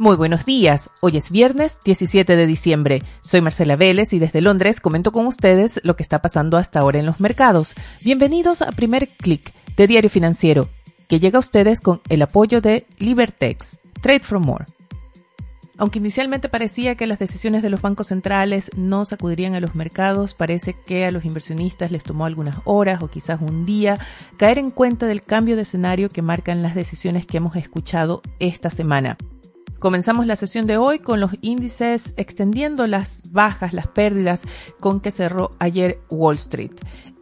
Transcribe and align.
Muy 0.00 0.16
buenos 0.16 0.46
días. 0.46 0.88
Hoy 1.00 1.18
es 1.18 1.30
viernes 1.30 1.78
17 1.84 2.34
de 2.34 2.46
diciembre. 2.46 3.02
Soy 3.20 3.42
Marcela 3.42 3.76
Vélez 3.76 4.14
y 4.14 4.18
desde 4.18 4.40
Londres 4.40 4.80
comento 4.80 5.12
con 5.12 5.26
ustedes 5.26 5.78
lo 5.84 5.94
que 5.94 6.02
está 6.02 6.22
pasando 6.22 6.56
hasta 6.56 6.80
ahora 6.80 6.98
en 7.00 7.04
los 7.04 7.20
mercados. 7.20 7.74
Bienvenidos 8.02 8.62
a 8.62 8.72
Primer 8.72 9.10
Click 9.18 9.52
de 9.76 9.86
Diario 9.86 10.08
Financiero, 10.08 10.70
que 11.06 11.20
llega 11.20 11.36
a 11.36 11.40
ustedes 11.40 11.82
con 11.82 12.00
el 12.08 12.22
apoyo 12.22 12.62
de 12.62 12.86
Libertex. 12.96 13.78
Trade 14.00 14.20
for 14.20 14.38
More. 14.38 14.64
Aunque 15.76 15.98
inicialmente 15.98 16.48
parecía 16.48 16.94
que 16.94 17.06
las 17.06 17.18
decisiones 17.18 17.60
de 17.62 17.68
los 17.68 17.82
bancos 17.82 18.06
centrales 18.06 18.70
no 18.78 19.04
sacudirían 19.04 19.54
a 19.54 19.60
los 19.60 19.74
mercados, 19.74 20.32
parece 20.32 20.72
que 20.72 21.04
a 21.04 21.10
los 21.10 21.26
inversionistas 21.26 21.90
les 21.90 22.04
tomó 22.04 22.24
algunas 22.24 22.56
horas 22.64 23.02
o 23.02 23.08
quizás 23.08 23.42
un 23.42 23.66
día 23.66 23.98
caer 24.38 24.56
en 24.56 24.70
cuenta 24.70 25.04
del 25.04 25.22
cambio 25.22 25.56
de 25.56 25.62
escenario 25.62 26.08
que 26.08 26.22
marcan 26.22 26.62
las 26.62 26.74
decisiones 26.74 27.26
que 27.26 27.36
hemos 27.36 27.54
escuchado 27.56 28.22
esta 28.38 28.70
semana. 28.70 29.18
Comenzamos 29.80 30.26
la 30.26 30.36
sesión 30.36 30.66
de 30.66 30.76
hoy 30.76 30.98
con 30.98 31.20
los 31.20 31.30
índices 31.40 32.12
extendiendo 32.18 32.86
las 32.86 33.22
bajas, 33.32 33.72
las 33.72 33.86
pérdidas 33.86 34.44
con 34.78 35.00
que 35.00 35.10
cerró 35.10 35.52
ayer 35.58 36.02
Wall 36.10 36.36
Street. 36.36 36.72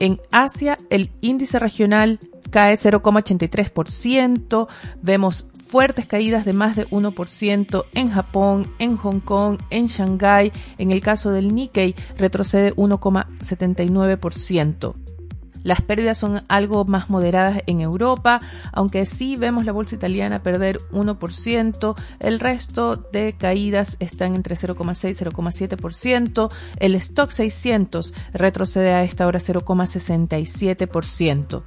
En 0.01 0.21
Asia, 0.33 0.77
el 0.91 1.13
índice 1.21 1.61
regional 1.61 2.19
cae 2.51 2.75
0,83%. 2.75 4.67
Vemos 5.01 5.49
fuertes 5.69 6.07
caídas 6.07 6.45
de 6.45 6.53
más 6.53 6.75
de 6.75 6.89
1% 6.89 7.85
en 7.95 8.11
Japón, 8.11 8.75
en 8.81 8.97
Hong 8.97 9.21
Kong, 9.21 9.61
en 9.71 9.87
Shanghái. 9.87 10.51
En 10.79 10.91
el 10.91 11.01
caso 11.01 11.31
del 11.31 11.55
Nikkei, 11.55 11.95
retrocede 12.17 12.75
1,79%. 12.75 15.18
Las 15.63 15.83
pérdidas 15.83 16.19
son 16.19 16.43
algo 16.49 16.85
más 16.85 17.09
moderadas 17.11 17.63
en 17.67 17.81
Europa, 17.81 18.41
aunque 18.73 19.07
sí 19.07 19.37
vemos 19.37 19.65
la 19.65 19.71
bolsa 19.73 19.95
italiana 19.95 20.43
perder 20.43 20.81
1%, 20.93 21.95
el 22.21 22.41
resto 22.41 22.97
de 22.97 23.37
caídas 23.37 23.97
están 24.01 24.35
entre 24.35 24.57
0,6 24.57 25.11
y 25.11 25.15
0,7%, 25.15 26.51
el 26.79 26.95
stock 26.97 27.31
600 27.31 28.15
retrocede 28.33 28.95
a 28.95 29.03
esta 29.03 29.27
hora 29.27 29.41
0,67%. 29.41 31.63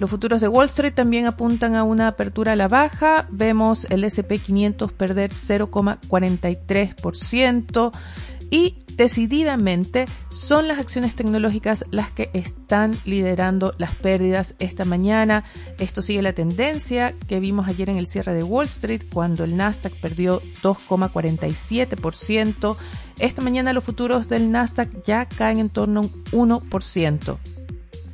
Los 0.00 0.08
futuros 0.08 0.40
de 0.40 0.48
Wall 0.48 0.64
Street 0.66 0.94
también 0.94 1.26
apuntan 1.26 1.76
a 1.76 1.84
una 1.84 2.08
apertura 2.08 2.52
a 2.52 2.56
la 2.56 2.68
baja. 2.68 3.26
Vemos 3.30 3.86
el 3.90 4.02
SP500 4.02 4.90
perder 4.92 5.32
0,43% 5.32 7.92
y 8.50 8.76
decididamente 8.96 10.06
son 10.28 10.68
las 10.68 10.78
acciones 10.78 11.14
tecnológicas 11.14 11.86
las 11.90 12.10
que 12.10 12.28
están 12.34 12.98
liderando 13.04 13.74
las 13.78 13.94
pérdidas 13.94 14.56
esta 14.58 14.84
mañana. 14.84 15.44
Esto 15.78 16.02
sigue 16.02 16.20
la 16.20 16.34
tendencia 16.34 17.14
que 17.28 17.40
vimos 17.40 17.66
ayer 17.68 17.88
en 17.88 17.96
el 17.96 18.06
cierre 18.06 18.34
de 18.34 18.42
Wall 18.42 18.66
Street 18.66 19.04
cuando 19.10 19.44
el 19.44 19.56
Nasdaq 19.56 19.94
perdió 20.00 20.42
2,47%. 20.62 22.76
Esta 23.18 23.40
mañana 23.42 23.72
los 23.72 23.84
futuros 23.84 24.28
del 24.28 24.50
Nasdaq 24.50 25.02
ya 25.04 25.24
caen 25.26 25.60
en 25.60 25.70
torno 25.70 26.00
a 26.00 26.04
un 26.32 26.50
1%. 26.50 27.38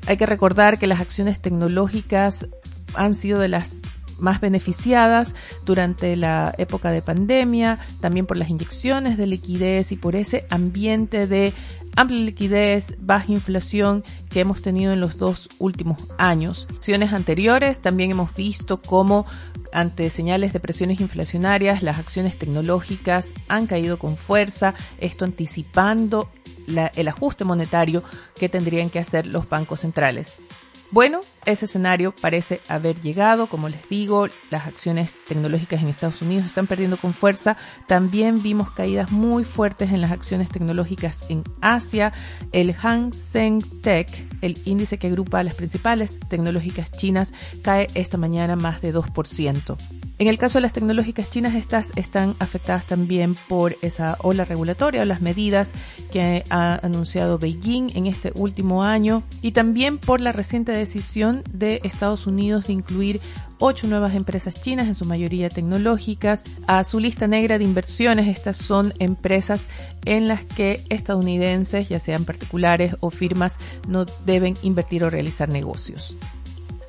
Hay 0.07 0.17
que 0.17 0.27
recordar 0.27 0.79
que 0.79 0.87
las 0.87 1.01
acciones 1.01 1.41
tecnológicas 1.41 2.47
han 2.95 3.15
sido 3.15 3.41
de 3.41 3.49
las 3.49 3.83
más 4.19 4.41
beneficiadas 4.41 5.35
durante 5.65 6.17
la 6.17 6.55
época 6.59 6.91
de 6.91 7.03
pandemia, 7.03 7.79
también 8.01 8.27
por 8.27 8.37
las 8.37 8.51
inyecciones 8.51 9.17
de 9.17 9.27
liquidez 9.27 9.93
y 9.93 9.97
por 9.97 10.17
ese 10.17 10.47
ambiente 10.51 11.27
de 11.27 11.53
amplia 11.97 12.21
liquidez, 12.21 12.97
baja 13.01 13.33
inflación 13.33 14.05
que 14.31 14.41
hemos 14.41 14.63
tenido 14.63 14.93
en 14.93 15.01
los 15.01 15.17
dos 15.17 15.49
últimos 15.59 15.99
años. 16.19 16.69
Acciones 16.71 17.13
anteriores 17.13 17.81
también 17.81 18.11
hemos 18.11 18.35
visto 18.35 18.81
cómo 18.81 19.27
ante 19.73 20.11
señales 20.11 20.53
de 20.53 20.61
presiones 20.61 21.01
inflacionarias 21.01 21.83
las 21.83 21.99
acciones 21.99 22.39
tecnológicas 22.39 23.33
han 23.49 23.67
caído 23.67 23.99
con 23.99 24.17
fuerza, 24.17 24.75
esto 24.99 25.25
anticipando 25.25 26.31
el 26.67 27.09
ajuste 27.09 27.45
monetario 27.45 28.03
que 28.39 28.49
tendrían 28.49 28.91
que 28.91 28.99
hacer 28.99 29.27
los 29.27 29.49
bancos 29.49 29.81
centrales. 29.81 30.37
Bueno, 30.93 31.21
ese 31.45 31.65
escenario 31.65 32.15
parece 32.15 32.61
haber 32.69 33.01
llegado. 33.01 33.49
Como 33.49 33.69
les 33.69 33.89
digo, 33.89 34.29
las 34.51 34.67
acciones 34.67 35.19
tecnológicas 35.27 35.83
en 35.83 35.89
Estados 35.89 36.23
Unidos 36.23 36.47
están 36.47 36.67
perdiendo 36.67 36.97
con 36.97 37.13
fuerza. 37.13 37.57
También 37.89 38.43
vimos 38.43 38.71
caídas 38.71 39.11
muy 39.11 39.45
fuertes 39.45 39.91
en 39.91 40.01
las 40.01 40.13
acciones 40.13 40.49
tecnológicas 40.49 41.29
en 41.29 41.43
Asia. 41.61 42.13
El 42.53 42.73
Hang 42.73 43.13
Seng 43.13 43.63
Tech, 43.83 44.09
el 44.43 44.61
índice 44.65 44.99
que 44.99 45.09
agrupa 45.09 45.41
a 45.41 45.45
las 45.45 45.55
principales 45.55 46.21
tecnológicas 46.29 46.93
chinas, 46.93 47.35
cae 47.63 47.89
esta 47.95 48.17
mañana 48.17 48.55
más 48.55 48.81
de 48.81 48.95
2%. 48.95 49.77
En 50.19 50.29
el 50.29 50.39
caso 50.39 50.57
de 50.57 50.63
las 50.63 50.73
tecnológicas 50.73 51.29
chinas, 51.29 51.55
estas 51.55 51.93
están 51.95 52.37
afectadas 52.39 52.87
también 52.87 53.37
por 53.49 53.77
esa 53.83 54.17
ola 54.23 54.47
regulatoria 54.47 55.03
o 55.03 55.05
las 55.05 55.21
medidas 55.21 55.75
que 56.11 56.43
ha 56.49 56.77
anunciado 56.77 57.39
Beijing 57.39 57.91
en 57.95 58.07
este 58.07 58.33
último 58.35 58.83
año 58.83 59.25
y 59.43 59.53
también 59.53 59.99
por 59.99 60.23
la 60.23 60.33
reciente 60.33 60.73
decisión 60.73 61.43
de 61.53 61.83
Estados 61.85 62.27
Unidos 62.27 62.69
de 62.69 62.73
incluir 62.73 63.21
ocho 63.59 63.87
nuevas 63.89 64.15
empresas 64.15 64.59
chinas, 64.63 64.87
en 64.87 64.95
su 64.95 65.05
mayoría 65.05 65.51
tecnológicas, 65.51 66.45
a 66.67 66.83
su 66.85 66.99
lista 66.99 67.27
negra 67.27 67.59
de 67.59 67.65
inversiones. 67.65 68.27
Estas 68.27 68.57
son 68.57 68.95
empresas 68.99 69.67
en 70.07 70.29
las 70.29 70.47
que 70.47 70.83
estadounidenses, 70.89 71.91
ya 71.91 72.01
sean 72.01 72.25
particulares 72.25 72.97
o 73.01 73.11
firmas, 73.11 73.57
no 73.87 74.07
deben 74.25 74.57
invertir 74.63 75.05
o 75.05 75.11
realizar 75.11 75.51
negocios. 75.51 76.17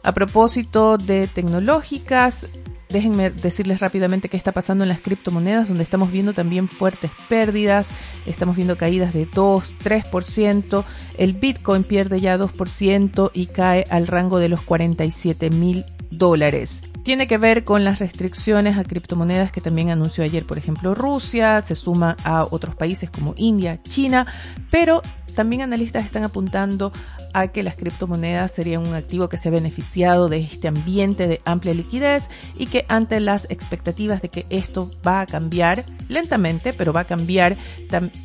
A 0.03 0.13
propósito 0.13 0.97
de 0.97 1.27
tecnológicas, 1.27 2.47
Déjenme 2.89 3.29
decirles 3.31 3.79
rápidamente 3.79 4.29
qué 4.29 4.37
está 4.37 4.53
pasando 4.53 4.83
en 4.83 4.89
las 4.89 5.01
criptomonedas, 5.01 5.67
donde 5.67 5.83
estamos 5.83 6.11
viendo 6.11 6.33
también 6.33 6.67
fuertes 6.69 7.11
pérdidas, 7.27 7.91
estamos 8.25 8.55
viendo 8.55 8.77
caídas 8.77 9.13
de 9.13 9.25
2, 9.25 9.73
3%, 9.83 10.85
el 11.17 11.33
Bitcoin 11.33 11.83
pierde 11.83 12.21
ya 12.21 12.37
2% 12.37 13.31
y 13.33 13.47
cae 13.47 13.85
al 13.89 14.07
rango 14.07 14.39
de 14.39 14.49
los 14.49 14.61
47 14.61 15.49
mil 15.49 15.83
dólares 16.11 16.81
tiene 17.07 17.25
que 17.25 17.37
ver 17.37 17.63
con 17.63 17.85
las 17.85 17.99
restricciones 17.99 18.77
a 18.77 18.83
criptomonedas 18.83 19.53
que 19.53 19.61
también 19.61 19.91
anunció 19.91 20.25
ayer, 20.25 20.45
por 20.45 20.57
ejemplo, 20.57 20.93
Rusia, 20.93 21.61
se 21.61 21.73
suma 21.73 22.17
a 22.25 22.43
otros 22.43 22.75
países 22.75 23.09
como 23.09 23.33
India, 23.37 23.81
China, 23.81 24.27
pero 24.71 25.01
también 25.33 25.61
analistas 25.61 26.03
están 26.03 26.25
apuntando 26.25 26.91
a 27.33 27.47
que 27.47 27.63
las 27.63 27.77
criptomonedas 27.77 28.51
serían 28.51 28.85
un 28.85 28.93
activo 28.93 29.29
que 29.29 29.37
se 29.37 29.47
ha 29.47 29.51
beneficiado 29.53 30.27
de 30.27 30.39
este 30.39 30.67
ambiente 30.67 31.29
de 31.29 31.41
amplia 31.45 31.73
liquidez 31.73 32.29
y 32.57 32.65
que 32.65 32.85
ante 32.89 33.21
las 33.21 33.49
expectativas 33.49 34.21
de 34.21 34.27
que 34.27 34.45
esto 34.49 34.91
va 35.07 35.21
a 35.21 35.27
cambiar 35.27 35.85
lentamente, 36.09 36.73
pero 36.73 36.91
va 36.91 37.01
a 37.01 37.07
cambiar, 37.07 37.55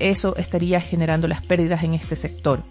eso 0.00 0.34
estaría 0.34 0.80
generando 0.80 1.28
las 1.28 1.46
pérdidas 1.46 1.84
en 1.84 1.94
este 1.94 2.16
sector. 2.16 2.64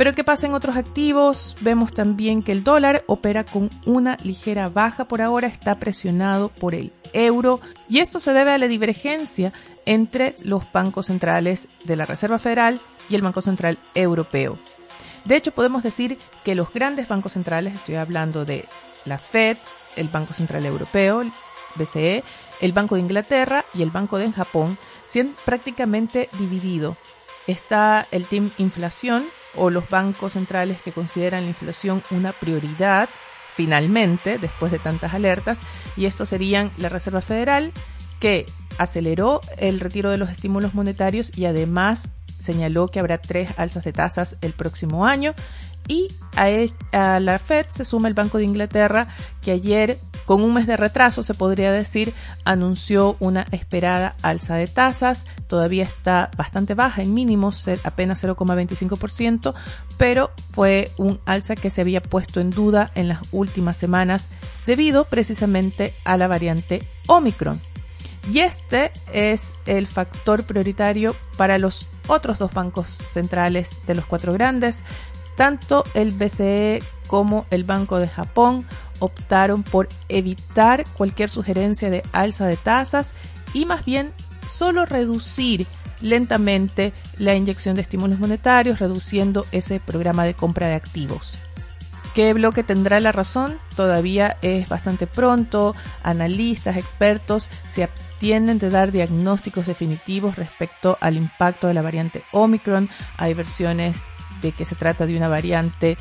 Pero 0.00 0.14
¿qué 0.14 0.24
pasa 0.24 0.46
en 0.46 0.54
otros 0.54 0.78
activos? 0.78 1.54
Vemos 1.60 1.92
también 1.92 2.42
que 2.42 2.52
el 2.52 2.64
dólar 2.64 3.04
opera 3.06 3.44
con 3.44 3.68
una 3.84 4.16
ligera 4.22 4.70
baja 4.70 5.04
por 5.04 5.20
ahora, 5.20 5.46
está 5.46 5.78
presionado 5.78 6.48
por 6.48 6.74
el 6.74 6.90
euro 7.12 7.60
y 7.86 7.98
esto 7.98 8.18
se 8.18 8.32
debe 8.32 8.52
a 8.52 8.56
la 8.56 8.66
divergencia 8.66 9.52
entre 9.84 10.36
los 10.42 10.64
bancos 10.72 11.08
centrales 11.08 11.68
de 11.84 11.96
la 11.96 12.06
Reserva 12.06 12.38
Federal 12.38 12.80
y 13.10 13.14
el 13.14 13.20
Banco 13.20 13.42
Central 13.42 13.76
Europeo. 13.94 14.56
De 15.26 15.36
hecho, 15.36 15.52
podemos 15.52 15.82
decir 15.82 16.16
que 16.44 16.54
los 16.54 16.72
grandes 16.72 17.06
bancos 17.06 17.34
centrales, 17.34 17.74
estoy 17.74 17.96
hablando 17.96 18.46
de 18.46 18.64
la 19.04 19.18
Fed, 19.18 19.58
el 19.96 20.08
Banco 20.08 20.32
Central 20.32 20.64
Europeo, 20.64 21.20
el 21.20 21.30
BCE, 21.74 22.24
el 22.62 22.72
Banco 22.72 22.94
de 22.94 23.02
Inglaterra 23.02 23.66
y 23.74 23.82
el 23.82 23.90
Banco 23.90 24.16
de 24.16 24.32
Japón, 24.32 24.78
se 25.04 25.20
han 25.20 25.36
prácticamente 25.44 26.30
dividido. 26.38 26.96
Está 27.46 28.06
el 28.10 28.24
Team 28.24 28.50
Inflación, 28.56 29.26
o 29.56 29.70
los 29.70 29.88
bancos 29.88 30.34
centrales 30.34 30.82
que 30.82 30.92
consideran 30.92 31.42
la 31.42 31.48
inflación 31.48 32.02
una 32.10 32.32
prioridad, 32.32 33.08
finalmente, 33.54 34.38
después 34.38 34.72
de 34.72 34.78
tantas 34.78 35.14
alertas, 35.14 35.60
y 35.96 36.06
estos 36.06 36.28
serían 36.28 36.70
la 36.76 36.88
Reserva 36.88 37.20
Federal, 37.20 37.72
que 38.20 38.46
aceleró 38.78 39.40
el 39.58 39.80
retiro 39.80 40.10
de 40.10 40.18
los 40.18 40.30
estímulos 40.30 40.74
monetarios 40.74 41.36
y 41.36 41.46
además 41.46 42.08
señaló 42.40 42.88
que 42.88 43.00
habrá 43.00 43.18
tres 43.18 43.50
alzas 43.58 43.84
de 43.84 43.92
tasas 43.92 44.36
el 44.40 44.52
próximo 44.52 45.06
año. 45.06 45.34
Y 45.88 46.08
a, 46.36 46.50
e, 46.50 46.70
la 46.92 47.38
Fed 47.38 47.66
se 47.68 47.84
suma 47.84 48.08
el 48.08 48.14
Banco 48.14 48.38
de 48.38 48.44
Inglaterra, 48.44 49.08
que 49.42 49.52
ayer 49.52 49.98
con 50.26 50.42
un 50.42 50.54
mes 50.54 50.66
de 50.66 50.76
retraso, 50.76 51.22
se 51.22 51.34
podría 51.34 51.72
decir, 51.72 52.14
anunció 52.44 53.16
una 53.20 53.46
esperada 53.50 54.14
alza 54.22 54.54
de 54.56 54.66
tasas. 54.66 55.26
Todavía 55.46 55.84
está 55.84 56.30
bastante 56.36 56.74
baja, 56.74 57.02
en 57.02 57.14
mínimos, 57.14 57.68
apenas 57.84 58.22
0,25%, 58.22 59.54
pero 59.98 60.30
fue 60.52 60.90
un 60.96 61.20
alza 61.26 61.56
que 61.56 61.70
se 61.70 61.80
había 61.80 62.02
puesto 62.02 62.40
en 62.40 62.50
duda 62.50 62.90
en 62.94 63.08
las 63.08 63.20
últimas 63.32 63.76
semanas 63.76 64.28
debido 64.66 65.04
precisamente 65.04 65.94
a 66.04 66.16
la 66.16 66.28
variante 66.28 66.86
Omicron. 67.06 67.60
Y 68.30 68.40
este 68.40 68.92
es 69.12 69.54
el 69.66 69.86
factor 69.86 70.44
prioritario 70.44 71.16
para 71.36 71.58
los 71.58 71.86
otros 72.06 72.38
dos 72.38 72.52
bancos 72.52 72.90
centrales 72.90 73.86
de 73.86 73.94
los 73.94 74.04
cuatro 74.04 74.32
grandes. 74.32 74.82
Tanto 75.36 75.84
el 75.94 76.12
BCE 76.12 76.82
como 77.06 77.46
el 77.50 77.64
Banco 77.64 77.98
de 77.98 78.08
Japón 78.08 78.66
optaron 79.00 79.62
por 79.62 79.88
evitar 80.08 80.84
cualquier 80.96 81.28
sugerencia 81.28 81.90
de 81.90 82.02
alza 82.12 82.46
de 82.46 82.56
tasas 82.56 83.14
y 83.52 83.64
más 83.64 83.84
bien 83.84 84.12
solo 84.46 84.86
reducir 84.86 85.66
lentamente 86.00 86.92
la 87.18 87.34
inyección 87.34 87.74
de 87.74 87.82
estímulos 87.82 88.18
monetarios, 88.18 88.78
reduciendo 88.78 89.44
ese 89.52 89.80
programa 89.80 90.24
de 90.24 90.34
compra 90.34 90.68
de 90.68 90.74
activos. 90.74 91.36
¿Qué 92.14 92.32
bloque 92.34 92.64
tendrá 92.64 92.98
la 92.98 93.12
razón? 93.12 93.58
Todavía 93.76 94.36
es 94.42 94.68
bastante 94.68 95.06
pronto. 95.06 95.76
Analistas, 96.02 96.76
expertos 96.76 97.48
se 97.68 97.84
abstienen 97.84 98.58
de 98.58 98.68
dar 98.68 98.90
diagnósticos 98.90 99.66
definitivos 99.66 100.34
respecto 100.34 100.98
al 101.00 101.16
impacto 101.16 101.68
de 101.68 101.74
la 101.74 101.82
variante 101.82 102.24
Omicron. 102.32 102.88
Hay 103.16 103.34
versiones 103.34 104.08
de 104.42 104.50
que 104.50 104.64
se 104.64 104.74
trata 104.74 105.06
de 105.06 105.16
una 105.16 105.28
variante 105.28 105.98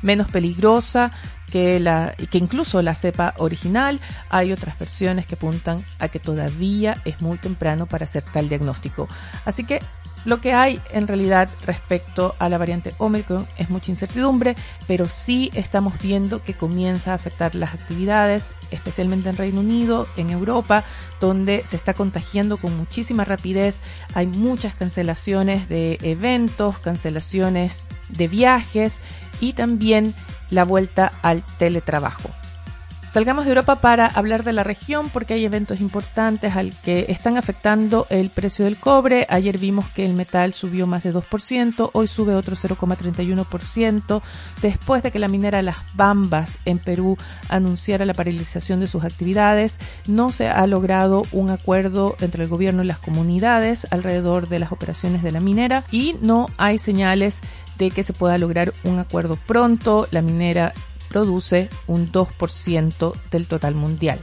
menos 0.00 0.30
peligrosa 0.30 1.10
que, 1.50 1.80
la, 1.80 2.14
que 2.30 2.38
incluso 2.38 2.82
la 2.82 2.94
cepa 2.94 3.34
original. 3.38 4.00
Hay 4.30 4.52
otras 4.52 4.78
versiones 4.78 5.26
que 5.26 5.34
apuntan 5.34 5.84
a 5.98 6.08
que 6.08 6.18
todavía 6.18 7.00
es 7.04 7.20
muy 7.20 7.38
temprano 7.38 7.86
para 7.86 8.04
hacer 8.04 8.22
tal 8.22 8.48
diagnóstico. 8.48 9.08
Así 9.44 9.64
que 9.64 9.80
lo 10.24 10.40
que 10.40 10.52
hay 10.52 10.80
en 10.90 11.06
realidad 11.06 11.48
respecto 11.64 12.34
a 12.38 12.48
la 12.48 12.58
variante 12.58 12.92
Omicron 12.98 13.46
es 13.56 13.70
mucha 13.70 13.90
incertidumbre, 13.90 14.56
pero 14.86 15.08
sí 15.08 15.50
estamos 15.54 15.98
viendo 16.02 16.42
que 16.42 16.54
comienza 16.54 17.12
a 17.12 17.14
afectar 17.14 17.54
las 17.54 17.72
actividades, 17.74 18.52
especialmente 18.70 19.30
en 19.30 19.36
Reino 19.36 19.60
Unido, 19.60 20.06
en 20.16 20.30
Europa, 20.30 20.84
donde 21.20 21.64
se 21.64 21.76
está 21.76 21.94
contagiando 21.94 22.56
con 22.58 22.76
muchísima 22.76 23.24
rapidez. 23.24 23.80
Hay 24.12 24.26
muchas 24.26 24.74
cancelaciones 24.74 25.68
de 25.68 25.98
eventos, 26.02 26.78
cancelaciones 26.78 27.86
de 28.08 28.28
viajes 28.28 29.00
y 29.40 29.52
también 29.52 30.14
la 30.50 30.64
vuelta 30.64 31.12
al 31.22 31.42
teletrabajo. 31.58 32.30
Salgamos 33.10 33.46
de 33.46 33.52
Europa 33.52 33.76
para 33.76 34.06
hablar 34.06 34.44
de 34.44 34.52
la 34.52 34.64
región 34.64 35.08
porque 35.08 35.32
hay 35.32 35.44
eventos 35.46 35.80
importantes 35.80 36.54
al 36.54 36.74
que 36.84 37.06
están 37.08 37.38
afectando 37.38 38.06
el 38.10 38.28
precio 38.28 38.66
del 38.66 38.76
cobre. 38.76 39.26
Ayer 39.30 39.56
vimos 39.56 39.88
que 39.88 40.04
el 40.04 40.12
metal 40.12 40.52
subió 40.52 40.86
más 40.86 41.04
de 41.04 41.14
2%, 41.14 41.90
hoy 41.94 42.06
sube 42.06 42.34
otro 42.34 42.54
0,31% 42.54 44.20
después 44.60 45.02
de 45.02 45.10
que 45.10 45.18
la 45.18 45.28
minera 45.28 45.62
Las 45.62 45.78
Bambas 45.94 46.58
en 46.66 46.78
Perú 46.78 47.16
anunciara 47.48 48.04
la 48.04 48.12
paralización 48.12 48.80
de 48.80 48.88
sus 48.88 49.04
actividades. 49.04 49.78
No 50.06 50.30
se 50.30 50.48
ha 50.48 50.66
logrado 50.66 51.22
un 51.32 51.48
acuerdo 51.48 52.14
entre 52.20 52.44
el 52.44 52.50
gobierno 52.50 52.82
y 52.82 52.86
las 52.86 52.98
comunidades 52.98 53.86
alrededor 53.90 54.50
de 54.50 54.58
las 54.58 54.70
operaciones 54.70 55.22
de 55.22 55.32
la 55.32 55.40
minera 55.40 55.82
y 55.90 56.16
no 56.20 56.50
hay 56.58 56.76
señales 56.76 57.40
de 57.78 57.90
que 57.90 58.02
se 58.02 58.12
pueda 58.12 58.38
lograr 58.38 58.72
un 58.84 58.98
acuerdo 58.98 59.36
pronto. 59.36 60.06
La 60.10 60.22
minera 60.22 60.74
produce 61.08 61.70
un 61.86 62.12
2% 62.12 63.12
del 63.30 63.46
total 63.46 63.74
mundial. 63.74 64.20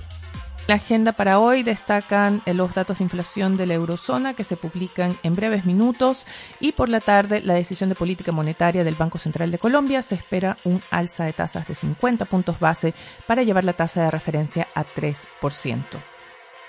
La 0.68 0.75
agenda 0.75 1.12
para 1.12 1.38
hoy 1.38 1.62
destacan 1.62 2.42
los 2.48 2.74
datos 2.74 2.98
de 2.98 3.04
inflación 3.04 3.56
de 3.56 3.68
la 3.68 3.75
eurozona 3.75 4.34
que 4.34 4.44
se 4.44 4.57
publican 4.57 5.16
en 5.22 5.36
breves 5.36 5.63
minutos 5.63 6.25
y 6.60 6.72
por 6.72 6.90
la 6.90 7.02
tarde 7.02 7.42
la 7.42 7.54
decisión 7.54 7.90
de 7.90 7.96
política 7.96 8.31
monetaria 8.31 8.84
del 8.84 8.96
Banco 8.96 9.19
Central 9.19 9.52
de 9.52 9.60
Colombia. 9.60 10.01
Se 10.01 10.16
espera 10.16 10.58
un 10.63 10.81
alza 10.90 11.25
de 11.25 11.34
tasas 11.34 11.68
de 11.68 11.75
50 11.75 12.25
puntos 12.25 12.60
base 12.60 12.96
para 13.28 13.44
llevar 13.44 13.63
la 13.63 13.74
tasa 13.74 14.06
de 14.06 14.12
referencia 14.12 14.68
a 14.74 14.84
3%. 14.84 16.14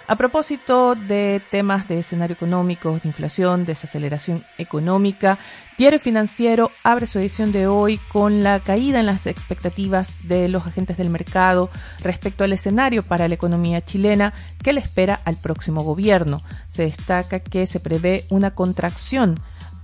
A 0.08 0.14
propósito 0.14 0.94
de 0.94 1.42
temas 1.50 1.88
de 1.88 1.98
escenario 1.98 2.34
económico, 2.34 2.92
de 2.92 3.08
inflación, 3.08 3.64
desaceleración 3.64 4.44
económica, 4.56 5.36
Diario 5.78 5.98
Financiero 5.98 6.70
abre 6.84 7.08
su 7.08 7.18
edición 7.18 7.50
de 7.50 7.66
hoy 7.66 7.98
con 8.12 8.44
la 8.44 8.60
caída 8.60 9.00
en 9.00 9.06
las 9.06 9.26
expectativas 9.26 10.28
de 10.28 10.48
los 10.48 10.64
agentes 10.64 10.96
del 10.96 11.10
mercado 11.10 11.70
respecto 12.04 12.44
al 12.44 12.52
escenario 12.52 13.02
para 13.02 13.26
la 13.26 13.34
economía 13.34 13.84
chilena 13.84 14.32
que 14.62 14.72
le 14.72 14.80
espera 14.80 15.20
al 15.24 15.38
próximo 15.38 15.82
gobierno. 15.82 16.40
Se 16.68 16.84
destaca 16.84 17.40
que 17.40 17.66
se 17.66 17.80
prevé 17.80 18.26
una 18.30 18.52
contracción 18.52 19.34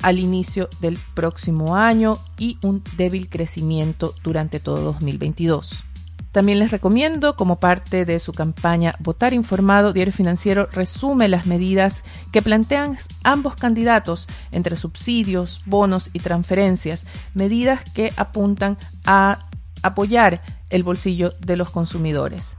al 0.02 0.20
inicio 0.20 0.68
del 0.80 1.00
próximo 1.14 1.74
año 1.74 2.16
y 2.38 2.58
un 2.62 2.84
débil 2.96 3.28
crecimiento 3.28 4.14
durante 4.22 4.60
todo 4.60 4.82
2022. 4.82 5.82
También 6.32 6.58
les 6.58 6.70
recomiendo, 6.70 7.36
como 7.36 7.60
parte 7.60 8.06
de 8.06 8.18
su 8.18 8.32
campaña 8.32 8.94
Votar 9.00 9.34
Informado, 9.34 9.92
Diario 9.92 10.14
Financiero 10.14 10.66
resume 10.72 11.28
las 11.28 11.46
medidas 11.46 12.04
que 12.32 12.40
plantean 12.40 12.98
ambos 13.22 13.54
candidatos 13.54 14.26
entre 14.50 14.76
subsidios, 14.76 15.60
bonos 15.66 16.08
y 16.14 16.20
transferencias, 16.20 17.06
medidas 17.34 17.84
que 17.92 18.14
apuntan 18.16 18.78
a 19.04 19.46
apoyar 19.82 20.40
el 20.70 20.82
bolsillo 20.82 21.34
de 21.40 21.56
los 21.56 21.68
consumidores. 21.70 22.56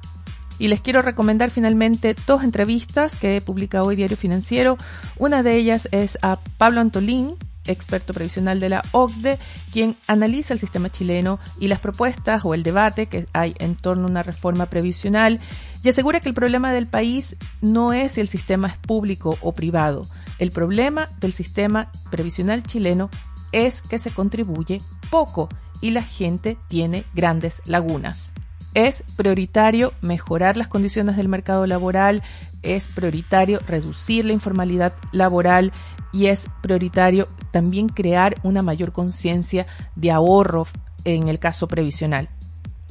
Y 0.60 0.68
les 0.68 0.81
quiero 0.81 1.02
recomendar 1.02 1.50
finalmente 1.50 2.16
dos 2.28 2.44
entrevistas 2.44 3.16
que 3.16 3.42
publica 3.42 3.81
hoy 3.81 3.96
Diario 3.96 4.18
Financiero. 4.18 4.78
Una 5.18 5.42
de 5.42 5.56
ellas 5.56 5.90
es 5.92 6.20
a 6.22 6.40
Pablo 6.60 6.80
Antolín, 6.80 7.36
experto 7.65 8.13
previsional 8.13 8.60
de 8.60 8.69
la 8.69 8.83
OCDE, 8.92 9.39
quien 9.71 9.98
analiza 10.07 10.54
el 10.54 10.60
sistema 10.60 10.89
chileno 10.89 11.39
y 11.60 11.68
las 11.68 11.80
propuestas 11.80 12.45
o 12.45 12.54
el 12.54 12.63
debate 12.63 13.07
que 13.07 13.27
hay 13.33 13.56
en 13.60 13.75
torno 13.75 14.07
a 14.07 14.10
una 14.10 14.24
reforma 14.24 14.68
previsional 14.68 15.39
y 15.83 15.89
asegura 15.89 16.19
que 16.19 16.30
el 16.30 16.36
problema 16.36 16.74
del 16.74 16.88
país 16.88 17.36
no 17.62 17.94
es 17.94 18.13
si 18.13 18.21
el 18.21 18.27
sistema 18.27 18.68
es 18.68 18.77
público 18.77 19.38
o 19.42 19.54
privado. 19.54 20.07
El 20.39 20.51
problema 20.51 21.10
del 21.19 21.33
sistema 21.33 21.92
previsional 22.10 22.63
chileno 22.63 23.10
es 23.51 23.81
que 23.81 24.00
se 24.00 24.12
contribuye 24.12 24.81
poco 25.10 25.50
y 25.81 25.92
la 25.92 26.04
gente 26.04 26.57
tiene 26.68 27.04
grandes 27.13 27.62
lagunas. 27.65 28.31
Es 28.74 29.04
prioritario 29.15 29.94
mejorar 30.01 30.57
las 30.57 30.68
condiciones 30.68 31.15
del 31.18 31.27
mercado 31.27 31.68
laboral, 31.68 32.24
es 32.63 32.88
prioritario 32.88 33.60
reducir 33.60 34.25
la 34.25 34.33
informalidad 34.33 34.94
laboral 35.12 35.71
y 36.13 36.27
es 36.27 36.48
prioritario 36.62 37.27
también 37.51 37.89
crear 37.89 38.36
una 38.44 38.62
mayor 38.62 38.94
conciencia 38.94 39.65
de 39.95 40.12
ahorro 40.12 40.68
en 41.04 41.27
el 41.27 41.39
caso 41.39 41.68
previsional. 41.68 42.30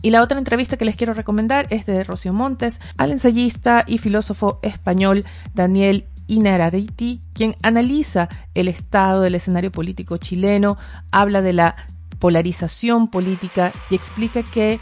Y 0.02 0.10
la 0.10 0.22
otra 0.22 0.36
entrevista 0.36 0.76
que 0.76 0.84
les 0.84 0.96
quiero 0.96 1.14
recomendar 1.14 1.68
es 1.70 1.86
de 1.86 2.02
Rocío 2.02 2.32
Montes 2.32 2.80
al 2.96 3.12
ensayista 3.12 3.84
y 3.86 3.98
filósofo 3.98 4.58
español 4.62 5.24
Daniel 5.54 6.06
Inarariti, 6.26 7.22
quien 7.32 7.56
analiza 7.62 8.28
el 8.54 8.66
estado 8.66 9.22
del 9.22 9.36
escenario 9.36 9.70
político 9.70 10.16
chileno, 10.16 10.76
habla 11.12 11.40
de 11.40 11.52
la 11.52 11.76
polarización 12.18 13.08
política 13.08 13.72
y 13.90 13.94
explica 13.94 14.42
que, 14.42 14.80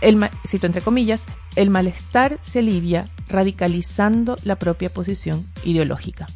el, 0.00 0.28
cito 0.46 0.66
entre 0.66 0.82
comillas, 0.82 1.24
el 1.56 1.70
malestar 1.70 2.38
se 2.40 2.60
alivia 2.60 3.08
radicalizando 3.28 4.36
la 4.44 4.56
propia 4.56 4.90
posición 4.90 5.46
ideológica. 5.64 6.26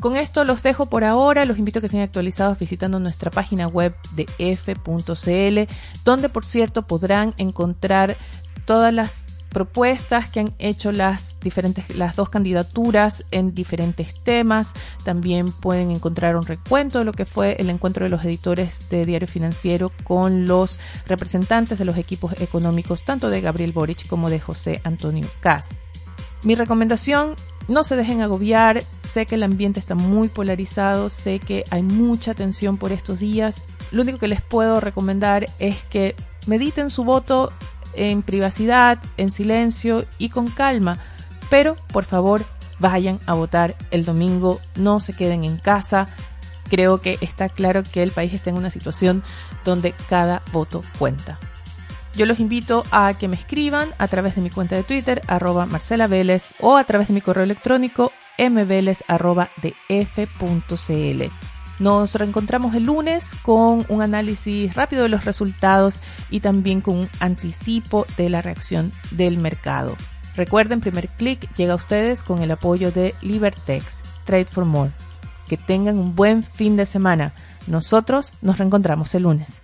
Con 0.00 0.16
esto 0.16 0.44
los 0.44 0.62
dejo 0.62 0.86
por 0.86 1.04
ahora, 1.04 1.44
los 1.44 1.58
invito 1.58 1.78
a 1.78 1.82
que 1.82 1.88
sean 1.88 2.02
actualizados 2.02 2.58
visitando 2.58 2.98
nuestra 2.98 3.30
página 3.30 3.68
web 3.68 3.94
de 4.12 4.26
f.cl, 4.38 5.72
donde 6.04 6.28
por 6.30 6.44
cierto 6.46 6.86
podrán 6.86 7.34
encontrar 7.36 8.16
todas 8.64 8.94
las 8.94 9.26
propuestas 9.50 10.28
que 10.28 10.40
han 10.40 10.54
hecho 10.58 10.92
las 10.92 11.38
diferentes 11.40 11.94
las 11.94 12.16
dos 12.16 12.30
candidaturas 12.30 13.24
en 13.30 13.54
diferentes 13.54 14.14
temas. 14.22 14.72
También 15.04 15.52
pueden 15.52 15.90
encontrar 15.90 16.36
un 16.36 16.46
recuento 16.46 17.00
de 17.00 17.04
lo 17.04 17.12
que 17.12 17.26
fue 17.26 17.56
el 17.58 17.68
encuentro 17.68 18.04
de 18.04 18.10
los 18.10 18.24
editores 18.24 18.88
de 18.88 19.04
Diario 19.04 19.28
Financiero 19.28 19.92
con 20.04 20.46
los 20.46 20.78
representantes 21.06 21.78
de 21.78 21.84
los 21.84 21.98
equipos 21.98 22.32
económicos 22.40 23.04
tanto 23.04 23.28
de 23.28 23.40
Gabriel 23.42 23.72
Boric 23.72 24.06
como 24.06 24.30
de 24.30 24.40
José 24.40 24.80
Antonio 24.84 25.28
Cas. 25.40 25.68
Mi 26.42 26.54
recomendación 26.54 27.34
no 27.68 27.84
se 27.84 27.96
dejen 27.96 28.22
agobiar, 28.22 28.82
sé 29.10 29.26
que 29.26 29.34
el 29.34 29.42
ambiente 29.42 29.80
está 29.80 29.94
muy 29.94 30.28
polarizado, 30.28 31.08
sé 31.08 31.40
que 31.40 31.64
hay 31.70 31.82
mucha 31.82 32.34
tensión 32.34 32.76
por 32.76 32.92
estos 32.92 33.18
días. 33.18 33.64
Lo 33.90 34.02
único 34.02 34.18
que 34.18 34.28
les 34.28 34.40
puedo 34.40 34.80
recomendar 34.80 35.46
es 35.58 35.82
que 35.84 36.14
mediten 36.46 36.90
su 36.90 37.04
voto 37.04 37.52
en 37.94 38.22
privacidad, 38.22 38.98
en 39.16 39.30
silencio 39.30 40.04
y 40.18 40.28
con 40.28 40.48
calma, 40.48 40.98
pero 41.50 41.76
por 41.92 42.04
favor 42.04 42.44
vayan 42.78 43.18
a 43.26 43.34
votar 43.34 43.76
el 43.90 44.04
domingo, 44.04 44.60
no 44.76 45.00
se 45.00 45.14
queden 45.14 45.44
en 45.44 45.58
casa. 45.58 46.08
Creo 46.68 47.00
que 47.00 47.18
está 47.20 47.48
claro 47.48 47.82
que 47.82 48.04
el 48.04 48.12
país 48.12 48.32
está 48.32 48.50
en 48.50 48.56
una 48.56 48.70
situación 48.70 49.24
donde 49.64 49.92
cada 50.08 50.42
voto 50.52 50.84
cuenta. 50.98 51.38
Yo 52.14 52.26
los 52.26 52.40
invito 52.40 52.84
a 52.90 53.14
que 53.14 53.28
me 53.28 53.36
escriban 53.36 53.94
a 53.98 54.08
través 54.08 54.36
de 54.36 54.40
mi 54.40 54.50
cuenta 54.50 54.76
de 54.76 54.82
Twitter, 54.82 55.20
arroba 55.26 55.66
Marcela 55.66 56.06
Vélez, 56.06 56.54
o 56.60 56.76
a 56.76 56.84
través 56.84 57.08
de 57.08 57.14
mi 57.14 57.20
correo 57.20 57.44
electrónico, 57.44 58.12
mveles 58.48 59.04
Nos 61.78 62.14
reencontramos 62.14 62.74
el 62.74 62.84
lunes 62.84 63.34
con 63.42 63.84
un 63.88 64.02
análisis 64.02 64.74
rápido 64.74 65.02
de 65.02 65.08
los 65.08 65.24
resultados 65.24 66.00
y 66.30 66.40
también 66.40 66.80
con 66.80 66.96
un 66.96 67.08
anticipo 67.18 68.06
de 68.16 68.30
la 68.30 68.40
reacción 68.40 68.92
del 69.10 69.36
mercado. 69.36 69.96
Recuerden, 70.36 70.80
primer 70.80 71.08
clic 71.08 71.54
llega 71.56 71.72
a 71.72 71.76
ustedes 71.76 72.22
con 72.22 72.42
el 72.42 72.50
apoyo 72.50 72.92
de 72.92 73.14
Libertex, 73.20 73.98
Trade 74.24 74.46
for 74.46 74.64
More. 74.64 74.92
Que 75.48 75.56
tengan 75.56 75.98
un 75.98 76.14
buen 76.14 76.42
fin 76.42 76.76
de 76.76 76.86
semana. 76.86 77.32
Nosotros 77.66 78.34
nos 78.40 78.58
reencontramos 78.58 79.14
el 79.14 79.24
lunes. 79.24 79.62